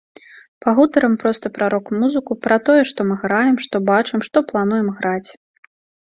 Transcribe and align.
Пагутарым 0.63 1.17
проста 1.23 1.45
пра 1.57 1.65
рок-музыку, 1.73 2.37
пра 2.47 2.57
тое, 2.71 2.81
што 2.93 2.99
мы 3.11 3.19
граем, 3.25 3.55
што 3.67 3.75
бачым, 3.93 4.19
што 4.31 4.37
плануем 4.55 4.93
граць. 4.99 5.29